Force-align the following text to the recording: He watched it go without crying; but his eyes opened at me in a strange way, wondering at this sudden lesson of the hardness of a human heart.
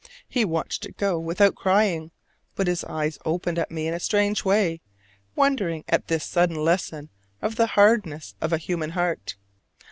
He 0.27 0.43
watched 0.45 0.83
it 0.87 0.97
go 0.97 1.19
without 1.19 1.53
crying; 1.53 2.09
but 2.55 2.65
his 2.65 2.83
eyes 2.85 3.19
opened 3.23 3.59
at 3.59 3.69
me 3.69 3.85
in 3.87 3.93
a 3.93 3.99
strange 3.99 4.43
way, 4.43 4.81
wondering 5.35 5.85
at 5.87 6.07
this 6.07 6.25
sudden 6.25 6.55
lesson 6.55 7.09
of 7.39 7.55
the 7.55 7.67
hardness 7.77 8.33
of 8.41 8.51
a 8.51 8.57
human 8.57 8.89
heart. 8.97 9.35